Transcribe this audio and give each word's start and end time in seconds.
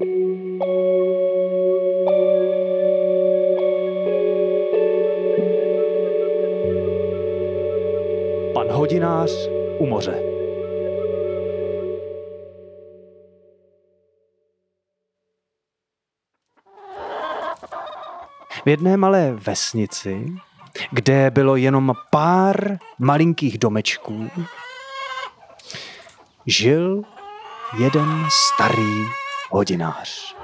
Pan 0.00 0.08
hodinář 8.70 9.30
u 9.78 9.86
moře. 9.86 10.22
V 18.64 18.68
jedné 18.68 18.96
malé 18.96 19.32
vesnici, 19.32 20.26
kde 20.90 21.30
bylo 21.30 21.56
jenom 21.56 21.92
pár 22.10 22.78
malinkých 22.98 23.58
domečků, 23.58 24.30
žil 26.46 27.02
jeden 27.78 28.26
starý 28.30 29.19
hodinář. 29.50 30.34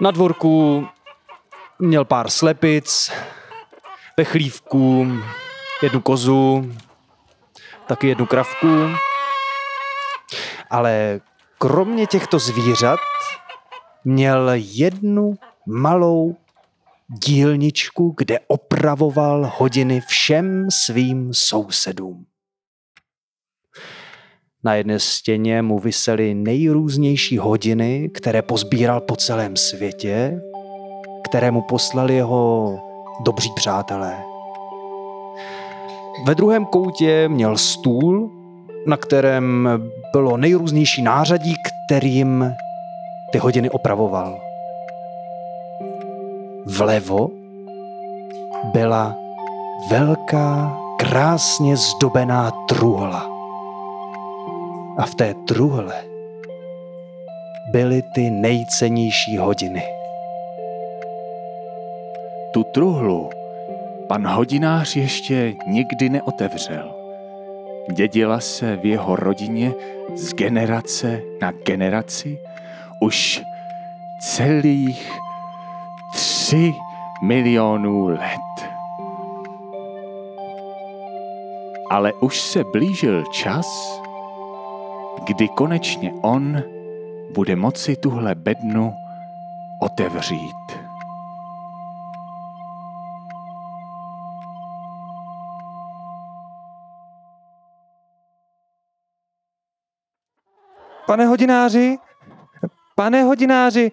Na 0.00 0.10
dvorku 0.10 0.86
měl 1.78 2.04
pár 2.04 2.30
slepic, 2.30 3.12
pechlívků, 4.16 5.06
jednu 5.82 6.00
kozu, 6.00 6.72
taky 7.86 8.08
jednu 8.08 8.26
kravku. 8.26 8.88
Ale 10.70 11.20
kromě 11.58 12.06
těchto 12.06 12.38
zvířat 12.38 13.00
měl 14.04 14.50
jednu 14.54 15.34
malou 15.66 16.36
dílničku, 17.08 18.14
kde 18.16 18.38
opravoval 18.46 19.52
hodiny 19.56 20.00
všem 20.00 20.70
svým 20.70 21.34
sousedům. 21.34 22.26
Na 24.64 24.74
jedné 24.74 24.98
stěně 24.98 25.62
mu 25.62 25.78
visely 25.78 26.34
nejrůznější 26.34 27.38
hodiny, 27.38 28.10
které 28.14 28.42
pozbíral 28.42 29.00
po 29.00 29.16
celém 29.16 29.56
světě, 29.56 30.40
které 31.28 31.50
mu 31.50 31.62
poslali 31.62 32.14
jeho 32.14 32.76
dobří 33.24 33.50
přátelé. 33.56 34.22
Ve 36.26 36.34
druhém 36.34 36.64
koutě 36.66 37.28
měl 37.28 37.56
stůl, 37.56 38.30
na 38.86 38.96
kterém 38.96 39.68
bylo 40.12 40.36
nejrůznější 40.36 41.02
nářadí, 41.02 41.54
kterým 41.86 42.52
ty 43.32 43.38
hodiny 43.38 43.70
opravoval. 43.70 44.40
Vlevo 46.66 47.30
byla 48.72 49.16
velká, 49.90 50.78
krásně 50.98 51.76
zdobená 51.76 52.50
truhla. 52.68 53.29
A 55.00 55.06
v 55.06 55.14
té 55.14 55.34
truhle 55.34 55.94
byly 57.72 58.02
ty 58.14 58.30
nejcennější 58.30 59.36
hodiny. 59.36 59.82
Tu 62.52 62.64
truhlu 62.64 63.30
pan 64.08 64.26
hodinář 64.26 64.96
ještě 64.96 65.54
nikdy 65.66 66.08
neotevřel. 66.08 66.94
Dědila 67.92 68.40
se 68.40 68.76
v 68.76 68.86
jeho 68.86 69.16
rodině 69.16 69.72
z 70.14 70.34
generace 70.34 71.20
na 71.42 71.52
generaci 71.52 72.38
už 73.00 73.42
celých 74.20 75.12
tři 76.12 76.74
milionů 77.22 78.06
let. 78.08 78.68
Ale 81.90 82.12
už 82.12 82.40
se 82.40 82.64
blížil 82.72 83.24
čas, 83.32 83.99
kdy 85.24 85.48
konečně 85.48 86.12
on 86.22 86.62
bude 87.34 87.56
moci 87.56 87.96
tuhle 87.96 88.34
bednu 88.34 88.94
otevřít. 89.82 90.80
Pane 101.06 101.26
hodináři, 101.26 101.98
pane 102.94 103.22
hodináři, 103.22 103.92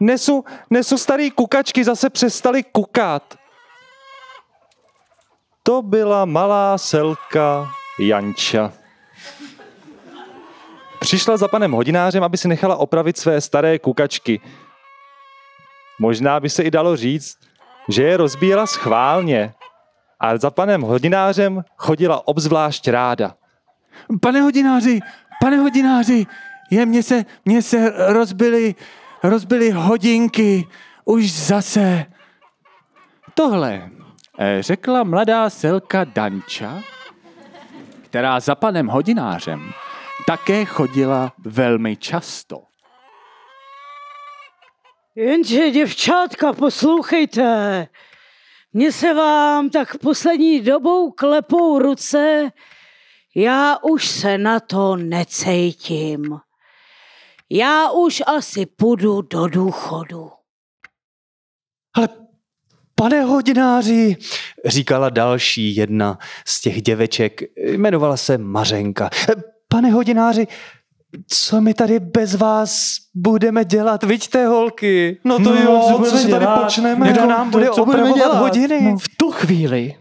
nesu, 0.00 0.44
nesu 0.70 0.98
starý 0.98 1.30
kukačky, 1.30 1.84
zase 1.84 2.10
přestali 2.10 2.62
kukat. 2.62 3.34
To 5.62 5.82
byla 5.82 6.24
malá 6.24 6.78
selka 6.78 7.68
Janča. 8.00 8.81
Přišla 11.02 11.36
za 11.36 11.48
panem 11.48 11.72
hodinářem, 11.72 12.22
aby 12.22 12.36
si 12.36 12.48
nechala 12.48 12.76
opravit 12.76 13.16
své 13.16 13.40
staré 13.40 13.78
kukačky. 13.78 14.40
Možná 15.98 16.40
by 16.40 16.50
se 16.50 16.62
i 16.62 16.70
dalo 16.70 16.96
říct, 16.96 17.38
že 17.88 18.02
je 18.02 18.16
rozbíjela 18.16 18.66
schválně. 18.66 19.54
A 20.20 20.36
za 20.36 20.50
panem 20.50 20.82
hodinářem 20.82 21.64
chodila 21.76 22.28
obzvlášť 22.28 22.88
ráda. 22.88 23.34
Pane 24.20 24.40
hodináři, 24.40 25.00
pane 25.40 25.56
hodináři, 25.56 26.26
je, 26.70 26.86
mě 26.86 27.02
se, 27.02 27.24
mě 27.44 27.62
se 27.62 27.92
rozbily, 28.12 28.74
rozbily 29.22 29.70
hodinky, 29.70 30.66
už 31.04 31.32
zase. 31.32 32.04
Tohle 33.34 33.90
eh, 34.38 34.62
řekla 34.62 35.04
mladá 35.04 35.50
selka 35.50 36.04
Danča, 36.04 36.82
která 38.02 38.40
za 38.40 38.54
panem 38.54 38.86
hodinářem 38.86 39.72
také 40.26 40.64
chodila 40.64 41.32
velmi 41.38 41.96
často. 41.96 42.62
Jenže, 45.14 45.70
děvčátka, 45.70 46.52
poslouchejte. 46.52 47.88
Mně 48.72 48.92
se 48.92 49.14
vám 49.14 49.70
tak 49.70 49.98
poslední 49.98 50.60
dobou 50.60 51.10
klepou 51.10 51.78
ruce, 51.78 52.50
já 53.34 53.78
už 53.82 54.08
se 54.08 54.38
na 54.38 54.60
to 54.60 54.96
necejtím. 54.96 56.38
Já 57.50 57.90
už 57.90 58.22
asi 58.26 58.66
půjdu 58.66 59.22
do 59.22 59.46
důchodu. 59.46 60.30
Ale 61.94 62.08
pane 62.94 63.22
hodináři, 63.22 64.16
říkala 64.64 65.10
další 65.10 65.76
jedna 65.76 66.18
z 66.46 66.60
těch 66.60 66.82
děveček, 66.82 67.40
jmenovala 67.56 68.16
se 68.16 68.38
Mařenka. 68.38 69.10
Pane 69.72 69.90
hodináři, 69.90 70.46
co 71.28 71.60
my 71.60 71.74
tady 71.74 72.00
bez 72.00 72.34
vás 72.34 72.96
budeme 73.14 73.64
dělat? 73.64 74.02
Vidíte, 74.02 74.46
holky? 74.46 75.20
No 75.24 75.38
to 75.38 75.54
jo, 75.54 76.00
co 76.04 76.16
si 76.16 76.30
tady 76.30 76.46
počneme? 76.62 77.12
Kdo 77.12 77.26
nám 77.26 77.50
bude 77.50 77.68
Co 77.70 77.84
budeme 77.84 78.10
opravovat 78.10 78.32
dělat? 78.32 78.40
hodiny? 78.40 78.80
No. 78.82 78.98
V 78.98 79.08
tu 79.16 79.30
chvíli 79.30 79.94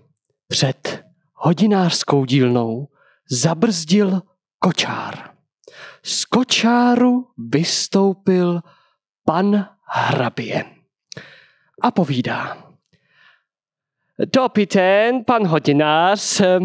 před 0.48 1.04
hodinářskou 1.34 2.26
dílnou 2.26 2.88
zabrzdil 3.30 4.22
kočár. 4.60 5.30
Z 6.04 6.26
kočáru 6.26 7.28
vystoupil 7.38 8.62
pan 9.26 9.68
hrabě 9.86 10.66
a 11.82 11.92
povídá. 11.92 12.58
Dobrý 14.26 14.66
den, 14.66 15.24
pan 15.24 15.48
hodinář. 15.48 16.42
Eh, 16.42 16.60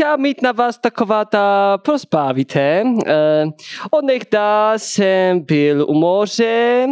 Já 0.00 0.16
mít 0.16 0.42
na 0.42 0.52
vás 0.52 0.78
taková 0.78 1.24
ta 1.24 1.78
prosba, 1.78 2.32
víte. 2.32 2.84
Eh, 3.06 3.44
Onehda 3.90 4.72
jsem 4.76 5.40
byl 5.40 5.86
u 5.88 5.94
moře 5.94 6.86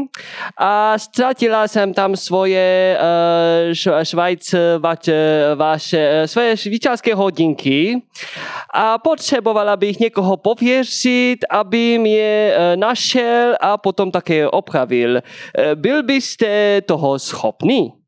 a 0.59 0.99
ztratila 0.99 1.69
jsem 1.69 1.95
tam 1.95 2.17
svoje 2.17 2.99
eh, 3.01 4.05
švajc, 4.05 4.55
vaše, 4.79 5.55
vaše, 5.55 6.09
eh, 6.13 6.29
svoje 6.29 6.57
švýcarské 6.57 7.15
hodinky 7.15 8.03
a 8.75 8.99
potřebovala 8.99 9.77
bych 9.77 9.99
někoho 10.01 10.37
pověřit, 10.37 11.39
aby 11.51 11.99
mě 11.99 12.53
eh, 12.55 12.77
našel 12.77 13.55
a 13.61 13.77
potom 13.79 14.11
také 14.11 14.49
opravil. 14.49 15.17
Eh, 15.17 15.75
Byl 15.75 16.03
byste 16.03 16.81
toho 16.81 17.19
schopný? 17.19 18.06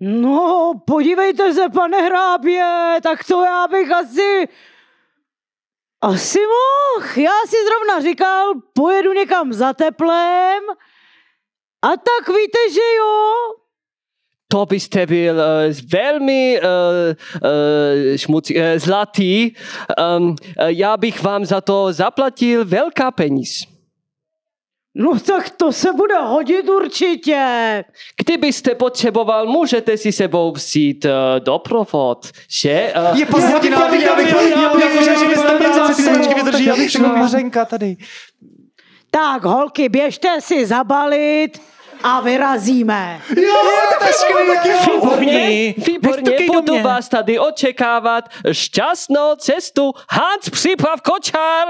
No, 0.00 0.72
podívejte 0.86 1.54
se, 1.54 1.68
pane 1.68 2.02
hrábě, 2.02 2.64
tak 3.02 3.24
to 3.24 3.42
já 3.42 3.68
bych 3.68 3.92
asi... 3.92 4.48
Asi 6.02 6.38
mohl. 6.38 7.06
Já 7.16 7.32
si 7.46 7.56
zrovna 7.66 8.10
říkal, 8.10 8.52
pojedu 8.72 9.12
někam 9.12 9.52
za 9.52 9.72
teplem 9.72 10.62
a 11.82 11.88
tak 11.88 12.28
víte, 12.28 12.58
že 12.72 12.80
jo. 12.98 13.32
To 14.48 14.66
byste 14.66 15.06
byl 15.06 15.34
uh, 15.34 15.74
velmi 15.92 16.60
uh, 16.60 16.68
uh, 18.30 18.50
uh, 18.50 18.62
zlatý. 18.76 19.54
Um, 20.18 20.28
uh, 20.28 20.36
já 20.66 20.96
bych 20.96 21.22
vám 21.22 21.44
za 21.44 21.60
to 21.60 21.92
zaplatil 21.92 22.64
velká 22.64 23.10
peníz. 23.10 23.73
No 24.96 25.20
tak 25.20 25.50
to 25.50 25.72
se 25.72 25.92
bude 25.92 26.14
hodit 26.18 26.68
určitě. 26.68 27.84
Kdybyste 28.24 28.74
potřeboval, 28.74 29.46
můžete 29.46 29.96
si 29.96 30.12
sebou 30.12 30.52
vzít 30.52 31.04
uh, 31.04 31.10
doprovod, 31.38 32.26
že? 32.48 32.92
Uh, 33.12 33.18
Je 33.18 33.26
pozdě 33.26 33.46
hodináři, 33.54 34.02
já 34.04 34.16
bych, 34.16 34.30
já 34.30 34.74
bych, 34.74 35.18
že 35.18 35.28
by 35.28 35.36
stabilizace 35.36 36.02
ty 36.02 36.18
počky 36.18 36.34
vydrží, 36.34 36.64
já 36.64 36.76
bych 36.76 36.98
Mařenka 36.98 37.64
tady. 37.64 37.96
Tak, 39.10 39.44
holky, 39.44 39.88
běžte 39.88 40.40
si 40.40 40.66
zabalit 40.66 41.62
a 42.02 42.20
vyrazíme. 42.20 43.20
Výborně, 44.90 45.74
výborně, 45.86 46.30
Nech 46.30 46.46
to 46.46 46.52
budu 46.52 46.72
mě. 46.72 46.82
vás 46.82 47.08
tady 47.08 47.38
očekávat. 47.38 48.24
Šťastnou 48.52 49.34
cestu, 49.36 49.92
Hans 50.10 50.50
Příprav 50.50 51.00
Kočár! 51.00 51.68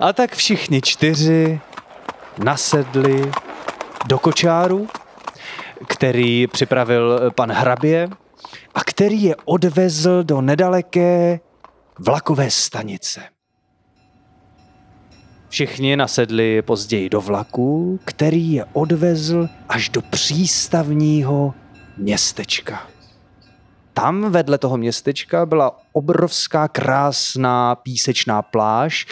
A 0.00 0.12
tak 0.12 0.36
všichni 0.36 0.80
čtyři 0.82 1.60
nasedli 2.44 3.30
do 4.06 4.18
kočáru, 4.18 4.88
který 5.88 6.46
připravil 6.46 7.30
pan 7.34 7.52
hrabě 7.52 8.08
a 8.74 8.84
který 8.84 9.22
je 9.22 9.36
odvezl 9.44 10.24
do 10.24 10.40
nedaleké 10.40 11.40
vlakové 11.98 12.50
stanice. 12.50 13.20
Všichni 15.48 15.96
nasedli 15.96 16.62
později 16.62 17.08
do 17.08 17.20
vlaku, 17.20 18.00
který 18.04 18.52
je 18.52 18.64
odvezl 18.72 19.48
až 19.68 19.88
do 19.88 20.02
přístavního 20.02 21.54
městečka. 21.96 22.86
Tam 23.94 24.30
vedle 24.30 24.58
toho 24.58 24.76
městečka 24.76 25.46
byla 25.46 25.80
obrovská 25.92 26.68
krásná 26.68 27.74
písečná 27.74 28.42
pláž, 28.42 29.06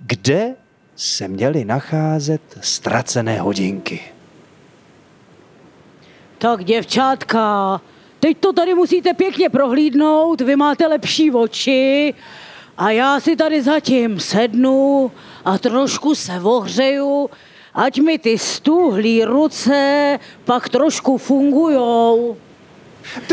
kde 0.00 0.54
se 0.96 1.28
měly 1.28 1.64
nacházet 1.64 2.40
ztracené 2.60 3.40
hodinky. 3.40 4.00
Tak, 6.38 6.64
děvčátka, 6.64 7.80
teď 8.20 8.38
to 8.40 8.52
tady 8.52 8.74
musíte 8.74 9.14
pěkně 9.14 9.48
prohlídnout, 9.48 10.40
vy 10.40 10.56
máte 10.56 10.86
lepší 10.86 11.30
oči 11.30 12.14
a 12.78 12.90
já 12.90 13.20
si 13.20 13.36
tady 13.36 13.62
zatím 13.62 14.20
sednu 14.20 15.10
a 15.44 15.58
trošku 15.58 16.14
se 16.14 16.40
ohřeju, 16.42 17.30
ať 17.74 17.98
mi 18.00 18.18
ty 18.18 18.38
stuhlý 18.38 19.24
ruce 19.24 20.18
pak 20.44 20.68
trošku 20.68 21.18
fungujou. 21.18 22.36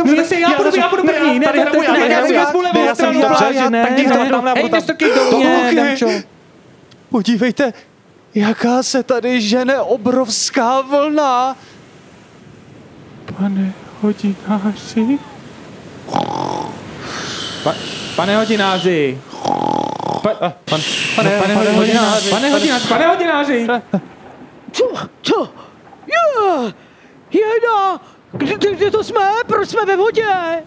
No 0.05 0.13
jasně, 0.13 0.39
já 0.39 0.49
budu, 0.57 0.75
já 0.77 0.89
budu 0.89 1.03
první, 1.03 1.39
ne, 1.39 1.45
tady 1.45 1.59
ne, 1.59 1.63
hrabu, 1.65 1.81
ne, 1.81 1.87
já, 1.87 1.93
ne, 1.93 1.99
já, 1.99 2.19
já 2.19 2.27
si 2.27 2.33
já, 2.33 2.45
vezmu 2.45 2.61
ne, 2.61 2.67
levou 2.73 2.85
já 2.85 2.95
jsem 2.95 3.05
stranu 3.05 3.21
dobře, 3.21 3.37
pláže, 3.37 3.57
já- 3.57 3.69
ne, 3.69 3.83
tak 3.83 3.95
dívejte 3.95 4.23
ne, 4.23 4.29
tam 4.29 4.45
na 4.45 4.53
hej, 4.53 4.63
tam. 4.63 4.71
nestoky 4.71 5.05
do 5.05 5.37
mě, 5.37 5.65
Ok. 5.69 5.75
Dančo. 5.75 6.32
Podívejte, 7.13 7.73
jaká 8.35 8.83
se 8.83 9.03
tady 9.03 9.41
žene 9.41 9.79
obrovská 9.79 10.81
vlna. 10.81 11.55
Pane 13.37 13.73
hodináři. 14.01 15.19
Pa, 17.63 17.75
pane 18.15 18.37
hodináři. 18.37 19.21
Pa, 20.21 20.33
pan, 20.33 20.81
pane, 21.15 21.39
pane, 21.39 21.55
pane 21.55 21.71
hodináři. 21.71 22.29
Pane 22.29 22.49
hodináři, 22.51 22.87
pane 22.87 23.07
hodináři. 23.07 23.67
Co? 24.71 24.91
Co? 25.21 25.49
Je, 26.07 26.73
jeda, 27.31 27.99
kde, 28.31 28.53
kde, 28.53 28.75
kde 28.75 28.91
to 28.91 29.03
jsme? 29.03 29.29
Proč 29.47 29.69
jsme 29.69 29.85
ve 29.85 29.95
vodě? 29.95 30.63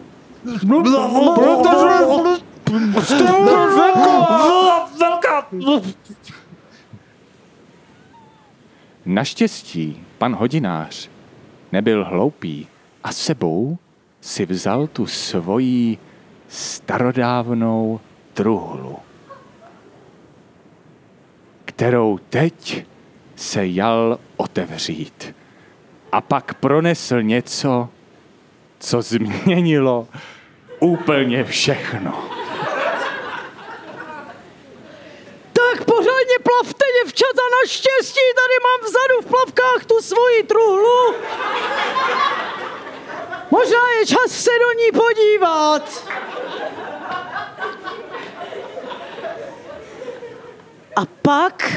Naštěstí 9.06 10.04
pan 10.18 10.34
hodinář 10.34 11.08
nebyl 11.72 12.04
hloupý 12.04 12.66
a 13.04 13.12
sebou 13.12 13.78
si 14.20 14.46
vzal 14.46 14.86
tu 14.86 15.06
svoji 15.06 15.98
starodávnou 16.48 18.00
truhlu, 18.34 18.96
kterou 21.64 22.18
teď 22.30 22.86
se 23.36 23.66
jal 23.66 24.18
otevřít. 24.36 25.34
A 26.12 26.20
pak 26.20 26.54
pronesl 26.54 27.22
něco, 27.22 27.88
co 28.78 29.02
změnilo 29.02 30.08
úplně 30.80 31.44
všechno. 31.44 32.35
Naštěstí 37.66 38.20
tady 38.36 38.56
mám 38.66 38.80
vzadu 38.90 39.22
v 39.22 39.26
plavkách 39.30 39.84
tu 39.86 40.02
svoji 40.02 40.42
truhlu. 40.42 41.14
Možná 43.50 43.90
je 44.00 44.06
čas 44.06 44.30
se 44.30 44.50
do 44.50 44.72
ní 44.72 44.92
podívat. 44.92 46.06
A 50.96 51.02
pak 51.22 51.72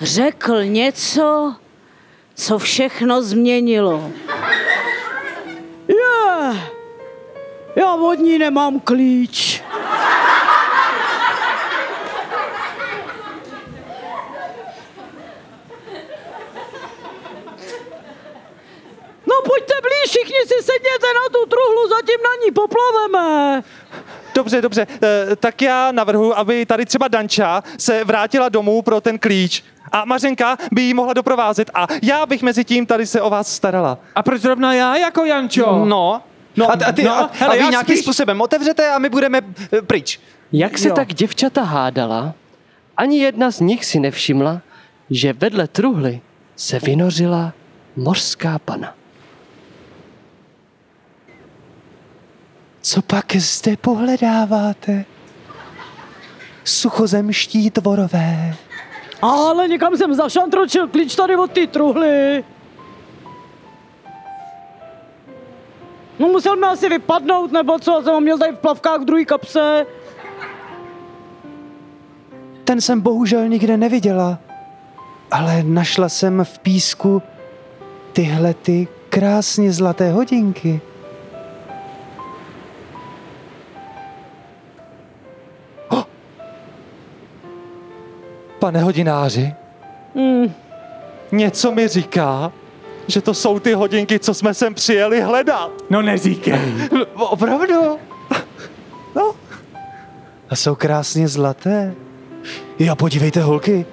řekl 0.00 0.64
něco, 0.64 1.54
co 2.34 2.58
všechno 2.58 3.22
změnilo. 3.22 4.10
Je, 5.88 6.56
já 7.76 7.94
od 7.94 8.14
ní 8.14 8.38
nemám 8.38 8.80
klíč. 8.80 9.64
No 19.26 19.34
pojďte 19.44 19.74
blíž, 19.82 20.10
všichni 20.10 20.33
si 20.46 20.54
sedněte 20.62 21.06
na 21.14 21.28
tu 21.32 21.48
truhlu, 21.48 21.88
zatím 21.88 22.16
na 22.22 22.44
ní 22.44 22.50
poplaveme. 22.52 23.62
Dobře, 24.34 24.60
dobře, 24.62 24.86
eh, 25.02 25.36
tak 25.36 25.62
já 25.62 25.92
navrhu, 25.92 26.38
aby 26.38 26.66
tady 26.66 26.86
třeba 26.86 27.08
Danča 27.08 27.62
se 27.78 28.04
vrátila 28.04 28.48
domů 28.48 28.82
pro 28.82 29.00
ten 29.00 29.18
klíč 29.18 29.64
a 29.92 30.04
Mařenka 30.04 30.56
by 30.72 30.82
ji 30.82 30.94
mohla 30.94 31.12
doprovázet 31.12 31.70
a 31.74 31.86
já 32.02 32.26
bych 32.26 32.42
mezi 32.42 32.64
tím 32.64 32.86
tady 32.86 33.06
se 33.06 33.20
o 33.20 33.30
vás 33.30 33.54
starala. 33.54 33.98
A 34.14 34.22
proč 34.22 34.40
zrovna 34.40 34.74
já 34.74 34.96
jako 34.96 35.24
Jančo? 35.24 35.84
No, 35.84 36.22
no 36.56 36.70
a, 36.70 36.78
a, 36.86 36.92
ty, 36.92 37.02
no, 37.02 37.12
a, 37.12 37.30
hele, 37.32 37.58
a 37.58 37.64
vy 37.64 37.70
nějakým 37.70 37.96
spíš- 37.96 38.02
způsobem 38.02 38.40
otevřete 38.40 38.90
a 38.90 38.98
my 38.98 39.08
budeme 39.08 39.40
eh, 39.72 39.82
pryč. 39.82 40.20
Jak 40.52 40.78
se 40.78 40.88
Jo. 40.88 40.94
tak 40.94 41.14
děvčata 41.14 41.62
hádala, 41.62 42.34
ani 42.96 43.18
jedna 43.18 43.50
z 43.50 43.60
nich 43.60 43.84
si 43.84 44.00
nevšimla, 44.00 44.60
že 45.10 45.32
vedle 45.32 45.68
truhly 45.68 46.20
se 46.56 46.78
vynořila 46.78 47.52
mořská 47.96 48.58
pana. 48.58 48.94
Co 52.94 53.02
pak 53.02 53.36
zde 53.36 53.76
pohledáváte? 53.76 55.04
Suchozemští 56.64 57.70
tvorové. 57.70 58.56
Ale 59.22 59.68
někam 59.68 59.96
jsem 59.96 60.14
zašantročil 60.14 60.88
klíč 60.88 61.14
tady 61.14 61.36
od 61.36 61.50
té 61.50 61.66
truhly. 61.66 62.44
No 66.18 66.28
musel 66.28 66.56
mi 66.56 66.66
asi 66.66 66.88
vypadnout, 66.88 67.52
nebo 67.52 67.78
co, 67.78 68.00
jsem 68.04 68.14
ho 68.14 68.20
měl 68.20 68.38
tady 68.38 68.52
v 68.52 68.58
plavkách 68.58 69.00
v 69.00 69.04
druhé 69.04 69.24
kapse. 69.24 69.86
Ten 72.64 72.80
jsem 72.80 73.00
bohužel 73.00 73.48
nikde 73.48 73.76
neviděla. 73.76 74.38
Ale 75.30 75.62
našla 75.62 76.08
jsem 76.08 76.44
v 76.44 76.58
písku 76.58 77.22
tyhle 78.12 78.54
ty 78.54 78.88
krásně 79.08 79.72
zlaté 79.72 80.12
hodinky. 80.12 80.80
Pane 88.64 88.82
hodináři, 88.82 89.54
Hmm. 90.14 90.52
něco 91.32 91.72
mi 91.72 91.88
říká, 91.88 92.52
že 93.06 93.20
to 93.20 93.34
jsou 93.34 93.58
ty 93.58 93.72
hodinky, 93.72 94.18
co 94.18 94.34
jsme 94.34 94.54
sem 94.54 94.74
přijeli 94.74 95.20
hledat. 95.20 95.70
No 95.90 96.02
neříkej. 96.02 96.54
Opravdu? 97.14 97.98
No, 99.16 99.32
A 100.50 100.56
jsou 100.56 100.74
krásně 100.74 101.28
zlaté. 101.28 101.94
Jo, 102.78 102.96
podívejte, 102.96 103.40
holky. 103.42 103.86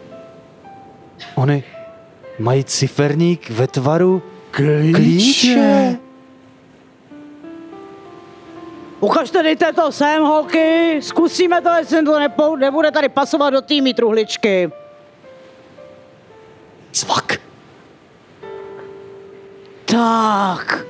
Oni 1.36 1.64
mají 2.40 2.64
ciferník 2.64 3.50
ve 3.50 3.68
tvaru 3.68 4.24
klíče. 4.52 5.98
Ukažte, 9.02 9.44
dejte 9.44 9.74
to 9.74 9.92
sem, 9.92 10.24
holky. 10.24 11.00
Zkusíme 11.02 11.62
to, 11.62 11.70
jestli 11.70 12.06
to 12.06 12.20
nepou, 12.20 12.56
nebude 12.56 12.92
tady 12.92 13.10
pasovat 13.10 13.50
do 13.50 13.62
týmí 13.62 13.94
truhličky. 13.94 14.72
Cvak. 16.92 17.42
Tak. 19.86 20.86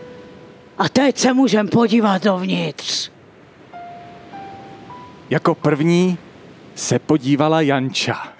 A 0.77 0.89
teď 0.89 1.17
se 1.17 1.33
můžem 1.33 1.67
podívat 1.67 2.23
dovnitř. 2.23 3.11
Jako 5.29 5.55
první 5.55 6.17
se 6.75 6.99
podívala 6.99 7.61
Janča. 7.61 8.33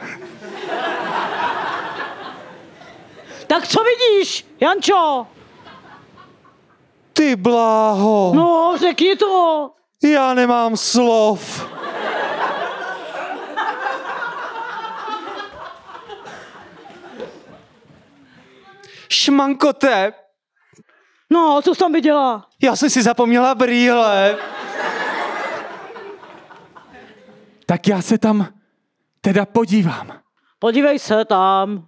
Tak 3.48 3.68
co 3.68 3.80
vidíš, 3.84 4.46
Jančo? 4.60 5.28
Ty 7.22 7.36
bláho, 7.36 8.32
No, 8.36 8.76
řekni 8.80 9.16
to. 9.16 9.70
já 10.04 10.34
nemám 10.34 10.78
slov. 10.78 11.68
Šmankote, 19.10 20.14
No, 21.34 21.62
co 21.64 21.76
jsi 21.76 21.80
tam 21.80 21.94
viděla? 21.94 22.48
já 22.64 22.76
jsem 22.76 22.90
si 22.90 23.04
zapomněla 23.04 23.56
brýle. 23.56 24.38
Tak 27.66 27.88
já 27.88 28.02
se 28.02 28.18
tam 28.18 28.48
teda 29.22 29.46
podívám. 29.46 30.20
Podívej 30.60 31.00
se 31.00 31.26
tam. 31.26 31.88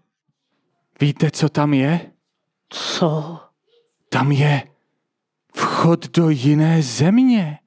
Víte, 1.01 1.31
co 1.31 1.49
tam 1.49 1.73
je? 1.73 2.11
Co? 2.69 3.39
Tam 4.09 4.31
je 4.31 4.61
vchod 5.55 6.07
do 6.17 6.29
jiné 6.29 6.81
země. 6.81 7.57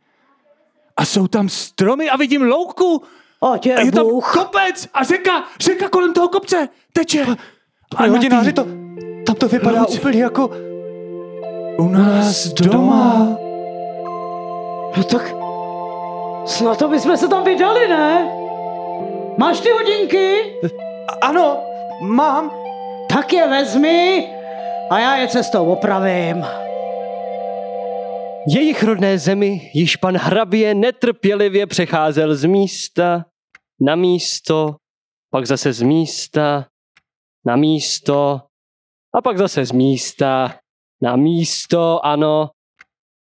A 0.97 1.05
jsou 1.05 1.27
tam 1.27 1.49
stromy 1.49 2.11
a 2.11 2.17
vidím 2.17 2.43
louku. 2.43 3.03
Ať 3.53 3.67
je, 3.67 3.77
A 3.77 3.81
je 3.81 3.93
tam 3.93 4.07
Bůh. 4.07 4.33
kopec 4.35 4.89
a 4.95 5.05
řeka, 5.05 5.45
řeka 5.61 5.89
kolem 5.89 6.13
toho 6.15 6.29
kopce 6.29 6.69
teče. 6.93 7.27
Na 8.01 8.07
hodináři, 8.07 8.53
to, 8.53 8.65
tam 9.27 9.37
to 9.37 9.49
vypadá 9.49 9.81
Luč. 9.81 9.99
úplně 9.99 10.23
jako 10.23 10.51
u 11.79 11.89
nás 11.89 12.49
doma. 12.49 13.29
No 14.97 15.05
tak 15.05 15.35
snad 16.47 16.79
to 16.79 16.89
bychom 16.89 17.17
se 17.17 17.29
tam 17.29 17.45
vydali, 17.45 17.89
ne? 17.89 18.29
Máš 19.39 19.61
ty 19.61 19.69
hodinky? 19.71 20.37
Ano, 21.23 21.59
mám. 22.03 22.51
Tak 23.09 23.33
je 23.33 23.49
vezmi 23.49 24.29
a 24.91 24.99
já 24.99 25.17
je 25.17 25.29
cestou 25.29 25.65
opravím. 25.67 26.47
Jejich 28.49 28.83
rodné 28.83 29.19
zemi 29.19 29.71
již 29.75 29.97
pan 29.97 30.17
hrabě 30.17 30.75
netrpělivě 30.75 31.67
přecházel 31.67 32.35
z 32.35 32.45
místa 32.45 33.25
na 33.81 33.97
místo, 33.97 34.77
pak 35.31 35.47
zase 35.47 35.73
z 35.73 35.83
místa 35.83 36.67
na 37.47 37.57
místo 37.57 38.41
a 39.15 39.23
pak 39.23 39.39
zase 39.39 39.65
z 39.65 39.73
místa 39.73 40.59
na 41.03 41.17
místo, 41.17 42.07
ano. 42.07 42.51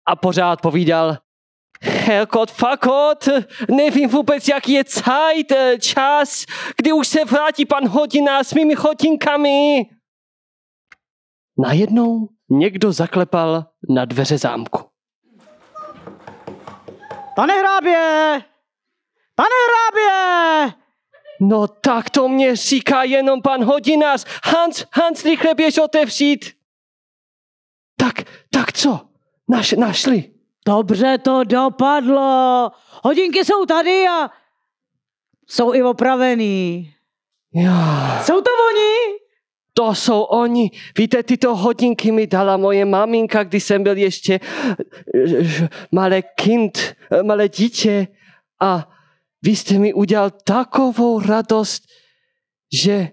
A 0.07 0.15
pořád 0.15 0.61
povídal, 0.61 1.17
Helkot, 1.81 2.51
fakot, 2.51 3.27
nevím 3.69 4.09
vůbec, 4.09 4.47
jaký 4.47 4.71
je 4.71 4.83
cajt, 4.83 5.53
čas, 5.79 6.45
kdy 6.77 6.93
už 6.93 7.07
se 7.07 7.25
vrátí 7.25 7.65
pan 7.65 7.87
hodina 7.87 8.43
s 8.43 8.53
mými 8.53 8.73
hotinkami. 8.73 9.85
Najednou 11.57 12.27
někdo 12.49 12.91
zaklepal 12.91 13.65
na 13.89 14.05
dveře 14.05 14.37
zámku. 14.37 14.90
Pane 17.35 17.53
hrábě! 17.53 18.41
Pane 19.35 19.55
hrábě! 19.67 20.73
No 21.41 21.67
tak 21.67 22.09
to 22.09 22.27
mě 22.27 22.55
říká 22.55 23.03
jenom 23.03 23.41
pan 23.41 23.63
hodinář. 23.63 24.25
Hans, 24.43 24.85
Hans, 24.93 25.25
rychle 25.25 25.53
běž 25.53 25.77
otevřít. 25.77 26.45
Tak, 27.97 28.15
tak 28.53 28.73
co? 28.73 28.99
Naš, 29.49 29.71
našli. 29.71 30.31
Dobře 30.65 31.17
to 31.17 31.43
dopadlo. 31.43 32.71
Hodinky 33.03 33.45
jsou 33.45 33.65
tady 33.65 34.07
a 34.07 34.29
jsou 35.47 35.73
i 35.73 35.83
opravený. 35.83 36.93
Jo, 37.53 37.71
Jsou 38.23 38.41
to 38.41 38.49
oni? 38.71 39.20
To 39.73 39.95
jsou 39.95 40.21
oni. 40.21 40.71
Víte, 40.97 41.23
tyto 41.23 41.55
hodinky 41.55 42.11
mi 42.11 42.27
dala 42.27 42.57
moje 42.57 42.85
maminka, 42.85 43.43
když 43.43 43.63
jsem 43.63 43.83
byl 43.83 43.97
ještě 43.97 44.39
eh, 45.15 45.43
ž- 45.43 45.69
malé 45.91 46.21
kind, 46.21 46.77
eh, 47.11 47.23
malé 47.23 47.49
dítě. 47.49 48.07
A 48.61 48.89
vy 49.41 49.55
jste 49.55 49.79
mi 49.79 49.93
udělal 49.93 50.29
takovou 50.29 51.19
radost, 51.19 51.83
že 52.73 53.09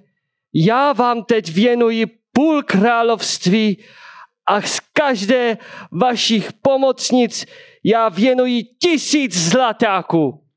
já 0.55 0.93
vám 0.93 1.25
teď 1.25 1.53
věnuji 1.53 2.07
půl 2.33 2.63
království 2.63 3.85
a 4.49 4.63
z 4.63 4.81
každé 4.93 5.59
vašich 5.93 6.53
pomocnic 6.53 7.47
já 7.85 8.09
věnuji 8.09 8.63
tisíc 8.63 9.37
zlatáků. 9.39 10.48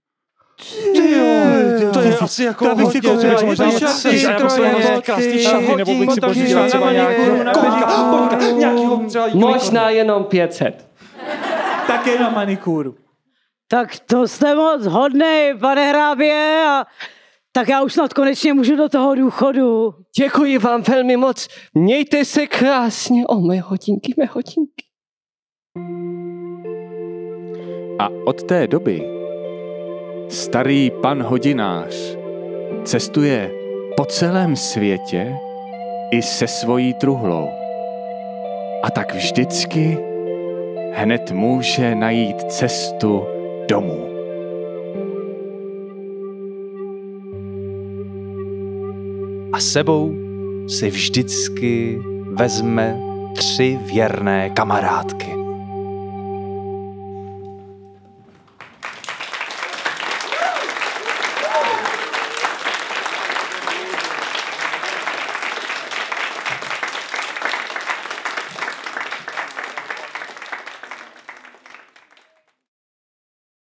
Ty 0.94 1.12
jo, 1.12 1.91
to 1.94 2.00
je 2.00 2.18
asi 2.18 2.44
jako 2.44 2.65
to 2.65 2.75
hodně, 2.75 3.01
možná 3.46 3.72
šaty, 3.72 4.20
šaty, 4.20 5.75
nebo 5.75 5.96
bych 5.96 6.12
si 6.12 6.22
pořídila 6.22 6.68
třeba 6.68 6.91
nějakého 6.91 7.36
nějakého 8.58 8.98
třeba 9.08 9.27
Možná 9.34 9.89
jenom 9.89 10.24
500. 10.24 10.88
Také 11.88 12.20
na 12.20 12.30
manikúru. 12.30 12.96
Tak 13.68 14.00
to 14.00 14.27
jste 14.27 14.56
moc 14.56 14.86
hodnej, 14.86 15.58
pane 15.58 15.89
hrábě. 15.89 16.63
A 16.68 16.86
tak 17.51 17.70
já 17.70 17.82
už 17.82 17.94
snad 17.94 18.13
konečně 18.13 18.53
můžu 18.53 18.75
do 18.75 18.89
toho 18.89 19.15
důchodu. 19.15 19.94
Děkuji 20.20 20.58
vám 20.58 20.82
velmi 20.82 21.18
moc. 21.18 21.48
Mějte 21.74 22.25
se 22.25 22.48
krásně. 22.48 23.27
O, 23.27 23.39
mé 23.39 23.60
hodinky, 23.60 24.13
mé 24.18 24.25
hodinky. 24.25 24.86
A 28.00 28.10
od 28.25 28.44
té 28.44 28.68
doby 28.68 29.20
starý 30.31 30.91
pan 31.01 31.23
hodinář 31.23 32.17
cestuje 32.83 33.51
po 33.97 34.05
celém 34.05 34.55
světě 34.55 35.35
i 36.11 36.21
se 36.21 36.47
svojí 36.47 36.93
truhlou. 36.93 37.47
A 38.83 38.91
tak 38.91 39.15
vždycky 39.15 39.97
hned 40.93 41.31
může 41.31 41.95
najít 41.95 42.43
cestu 42.43 43.23
domů. 43.69 44.07
A 49.53 49.59
sebou 49.59 50.15
si 50.67 50.89
vždycky 50.89 52.01
vezme 52.33 53.00
tři 53.35 53.79
věrné 53.93 54.50
kamarádky. 54.50 55.40